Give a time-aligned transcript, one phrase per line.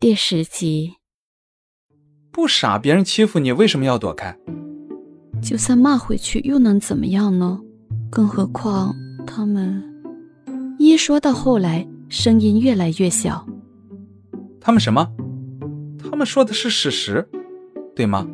[0.00, 0.94] 第十集，
[2.32, 4.34] 不傻，别人欺负你，为什么要躲开？
[5.42, 7.60] 就算骂回去又能怎么样呢？
[8.10, 9.84] 更何况他们……
[10.78, 13.46] 一说到后来，声音越来越小。
[14.58, 15.06] 他们什么？
[15.98, 17.28] 他们说的是事实，
[17.94, 18.26] 对吗？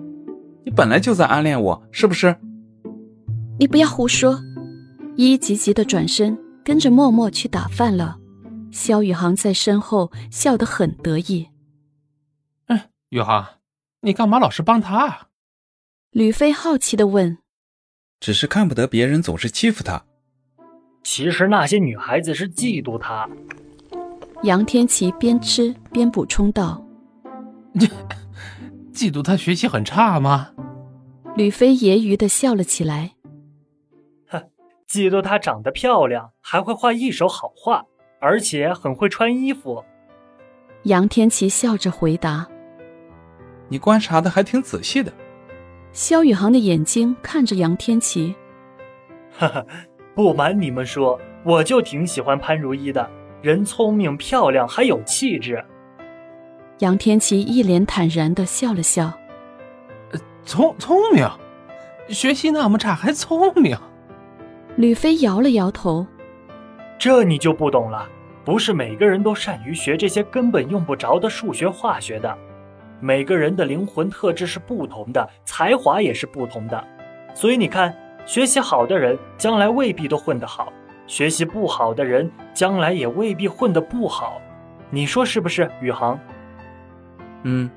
[0.65, 2.37] 你本来就在暗恋我，是不是？
[3.59, 4.41] 你不要胡说！
[5.17, 8.19] 一急急的转身，跟着默默去打饭了。
[8.71, 11.49] 肖宇航在身后笑得很得意。
[13.17, 13.47] 嗯，宇航，
[14.03, 15.29] 你干嘛老是帮他？
[16.11, 17.39] 吕飞好奇的问。
[18.21, 20.05] 只是看不得别人总是欺负他。
[21.03, 23.27] 其实那些女孩子是嫉妒他。
[24.43, 26.85] 杨天琪边吃边补充道
[28.93, 30.53] ：“嫉妒他学习很差吗？”
[31.37, 33.13] 吕飞揶揄的笑了起来。
[34.29, 34.51] 哼，
[34.89, 37.85] 嫉妒她长得漂亮，还会画一手好画，
[38.21, 39.85] 而且很会穿衣服。
[40.85, 42.47] 杨天琪笑着回答
[43.69, 45.13] ：“你观察的还挺仔细的。”
[45.93, 48.35] 萧宇航的眼睛看着杨天琪，
[49.39, 49.65] 哈哈，
[50.15, 53.09] 不瞒你们说，我就挺喜欢潘如意的，
[53.41, 55.65] 人聪明漂亮，还有气质。
[56.81, 59.11] 杨天琪一脸坦然的笑了笑，
[60.13, 61.27] 呃，聪聪明，
[62.09, 63.75] 学习那么差还聪明。
[64.77, 66.07] 吕飞摇了摇头，
[66.99, 68.07] 这你就不懂了，
[68.45, 72.37] 不是每个人都善于学这些根本用不着的数学化学的。
[73.01, 76.83] 每个人的灵魂特质是不同的，才华也是不同的，
[77.35, 77.95] 所以你看，
[78.25, 80.73] 学习好的人将来未必都混得好，
[81.07, 84.41] 学习不好的人将来也未必混得不好，
[84.91, 86.19] 你说是不是，宇航？
[87.43, 87.71] 嗯，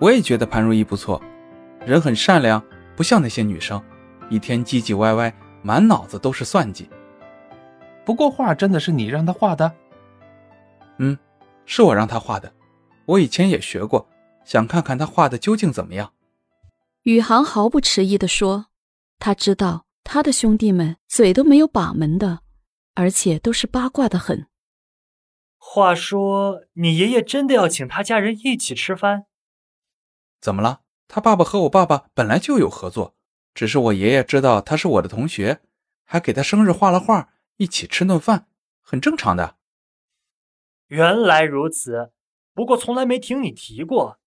[0.00, 1.22] 我也觉得潘如意不错，
[1.86, 2.62] 人很善良，
[2.96, 3.82] 不像那些女生，
[4.28, 6.90] 一天唧唧歪歪，满脑子都是算计。
[8.04, 9.72] 不过画真的是你让她画的？
[10.98, 11.16] 嗯，
[11.64, 12.52] 是我让她画的，
[13.06, 14.06] 我以前也学过。
[14.44, 16.12] 想看看他画的究竟怎么样？
[17.02, 18.66] 宇航毫不迟疑地说
[19.18, 22.40] ：“他知道他的兄弟们嘴都没有把门的，
[22.94, 24.46] 而且都是八卦的很。”
[25.56, 29.26] 话说，你爷爷真的要请他家人一起吃饭？
[30.40, 30.82] 怎么了？
[31.08, 33.16] 他爸爸和我爸爸本来就有合作，
[33.54, 35.60] 只是我爷爷知道他是我的同学，
[36.04, 38.46] 还给他生日画了画，一起吃顿饭，
[38.82, 39.56] 很正常的。
[40.88, 42.12] 原来如此，
[42.54, 44.18] 不过从来没听你提过。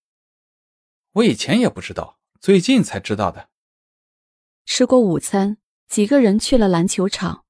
[1.14, 3.50] 我以前也不知道，最近才知道的。
[4.66, 5.58] 吃过午餐，
[5.90, 7.44] 几个人去了篮球场。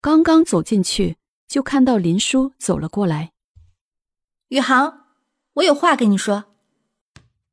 [0.00, 1.16] 刚刚走进去，
[1.48, 3.32] 就看到林叔走了过来。
[4.48, 5.06] 宇航，
[5.54, 6.44] 我有话跟你说。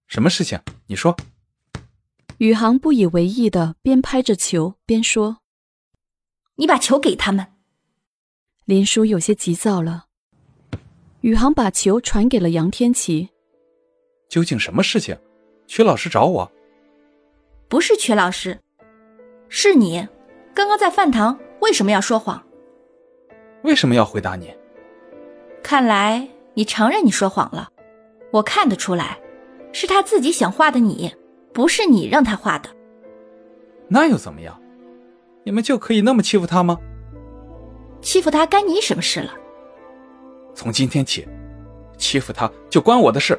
[0.06, 0.60] 什么事情？
[0.86, 1.18] 你说。
[2.38, 5.40] 宇航不以为意的边拍着球边说
[6.58, 7.54] ：“你把球给他们。”
[8.66, 10.06] 林叔有些急躁了。
[11.22, 13.30] 宇航把球传给了杨天琪。
[14.30, 15.18] 究竟什么事情？
[15.68, 16.50] 曲老师找我，
[17.68, 18.58] 不是曲老师，
[19.50, 20.08] 是你。
[20.56, 22.42] 刚刚在饭堂为什么要说谎？
[23.64, 24.52] 为什么要回答你？
[25.62, 27.70] 看来你承认你说谎了。
[28.32, 29.20] 我看得出来，
[29.72, 31.14] 是他自己想画的你，
[31.54, 32.70] 不是你让他画的。
[33.88, 34.60] 那又怎么样？
[35.44, 36.80] 你们就可以那么欺负他吗？
[38.02, 39.34] 欺负他干你什么事了？
[40.56, 41.28] 从今天起，
[41.98, 43.38] 欺负他就关我的事。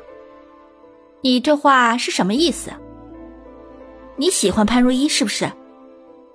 [1.21, 2.71] 你这话是什么意思？
[4.17, 5.51] 你喜欢潘如意是不是？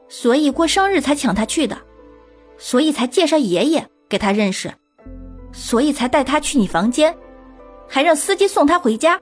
[0.09, 1.77] 所以过生日才抢她去的，
[2.57, 4.71] 所以才介绍爷爷给她认识，
[5.51, 7.15] 所以才带她去你房间，
[7.87, 9.19] 还让司机送她回家。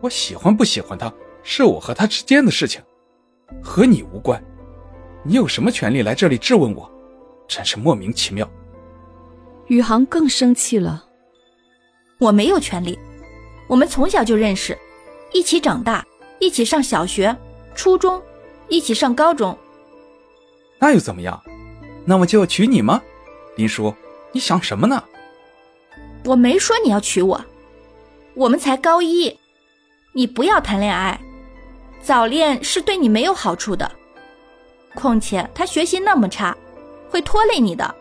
[0.00, 1.12] 我喜欢不喜欢她，
[1.42, 2.82] 是我和她之间的事情，
[3.62, 4.42] 和你无关。
[5.22, 6.90] 你有什么权利来这里质问我？
[7.48, 8.48] 真是莫名其妙。
[9.68, 11.04] 宇航更生气了。
[12.18, 12.98] 我没有权利。
[13.66, 14.78] 我们从小就认识，
[15.32, 16.04] 一起长大，
[16.38, 17.34] 一起上小学、
[17.74, 18.22] 初中，
[18.68, 19.56] 一起上高中。
[20.78, 21.42] 那又怎么样？
[22.04, 23.00] 那我就要娶你吗？
[23.56, 23.94] 林叔，
[24.32, 25.02] 你想什么呢？
[26.24, 27.44] 我没说你要娶我，
[28.34, 29.38] 我们才高一，
[30.12, 31.18] 你不要谈恋爱，
[32.02, 33.90] 早恋是对你没有好处的。
[34.94, 36.56] 况且他学习那么差，
[37.10, 37.94] 会拖累你的。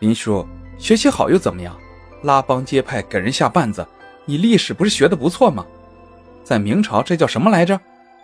[0.00, 0.46] 林叔，
[0.78, 1.76] 学习好又怎么样？
[2.22, 3.86] 拉帮结派，给人下绊子。
[4.24, 5.66] 你历史不是学的不错吗？
[6.44, 7.78] 在明朝这叫什么来着？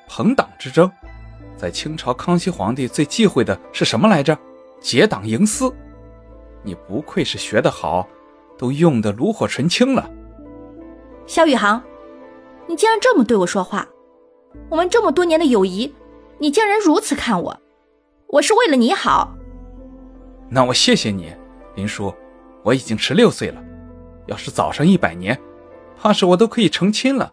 [0.08, 0.90] 朋党之争。
[1.56, 4.36] 在清朝康熙皇帝最忌讳的是什么来着？
[4.80, 5.72] 结党营私。
[6.62, 8.06] 你不愧是学得好，
[8.56, 10.08] 都用的炉火纯青了。
[11.26, 11.82] 萧宇航，
[12.66, 13.88] 你竟然这么对我说话！
[14.68, 15.92] 我们这么多年的友谊，
[16.38, 17.60] 你竟然如此看我！
[18.28, 19.34] 我是为了你好。
[20.48, 21.32] 那我谢谢你，
[21.74, 22.12] 林叔。
[22.62, 23.62] 我已经十六岁了，
[24.26, 25.38] 要是早上一百年。
[26.00, 27.32] 怕是我都可以成亲了。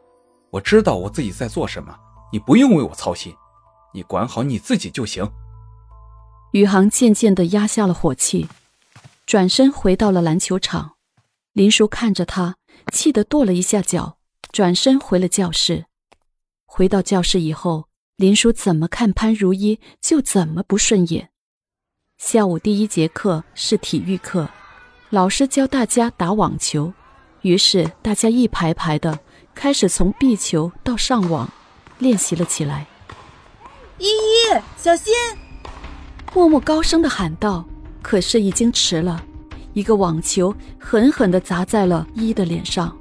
[0.49, 1.95] 我知道我自己在做什么，
[2.31, 3.33] 你不用为我操心，
[3.93, 5.29] 你管好你自己就行。
[6.51, 8.47] 宇航渐渐的压下了火气，
[9.25, 10.93] 转身回到了篮球场。
[11.53, 12.55] 林叔看着他，
[12.91, 14.17] 气得跺了一下脚，
[14.51, 15.85] 转身回了教室。
[16.65, 21.29] 回到教室以后，林叔怎么看潘如一就怎么不顺眼。
[22.17, 24.49] 下午第一节课是体育课，
[25.09, 26.93] 老师教大家打网球，
[27.45, 29.19] 于是大家一排排的
[29.53, 31.47] 开始从壁球到上网
[31.99, 32.87] 练习了起来。
[33.99, 35.13] 依依，小心！
[36.33, 37.63] 默默高声的喊道，
[38.01, 39.23] 可是已经迟了，
[39.73, 42.97] 一个网球狠狠的砸在了依依的脸上。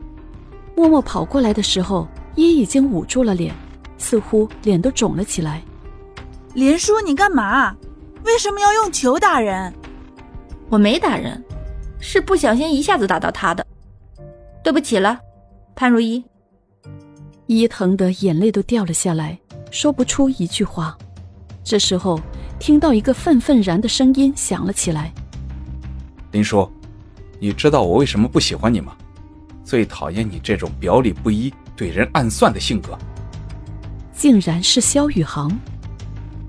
[0.76, 3.54] 默默跑过来的时候，依依已经捂住了脸，
[3.96, 5.62] 似乎脸都肿了起来。
[6.52, 7.74] 林叔，你干嘛？
[8.24, 9.72] 为什么要用球打人？
[10.68, 11.42] 我没打人，
[11.98, 13.66] 是不小心一下子打到他的。
[14.64, 15.20] 对不起了，
[15.76, 16.24] 潘如一。
[17.46, 19.38] 伊疼得眼泪都掉了下来，
[19.70, 20.96] 说不出一句话。
[21.62, 22.18] 这时候，
[22.58, 25.12] 听到一个愤愤然的声音响了起来
[26.32, 26.66] ：“林叔，
[27.38, 28.96] 你知道我为什么不喜欢你吗？
[29.62, 32.98] 最讨厌你这种表里不一、对人暗算的性格。”
[34.16, 35.54] 竟然是萧宇航！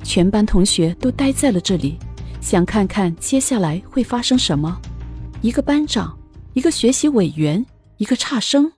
[0.04, 2.00] 全班同学都待在了这里，
[2.40, 4.80] 想看看接下来会发生什么。
[5.42, 6.18] 一个班长，
[6.54, 7.66] 一个学习委员，
[7.98, 8.74] 一个差生。